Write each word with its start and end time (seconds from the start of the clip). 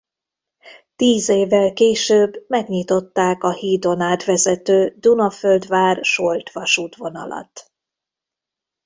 Tíz 0.95 1.29
évvel 1.29 1.73
később 1.73 2.43
megnyitották 2.47 3.43
a 3.43 3.51
hídon 3.51 4.01
át 4.01 4.23
vezető 4.25 4.95
Dunaföldvár–Solt-vasútvonalat. 4.99 7.71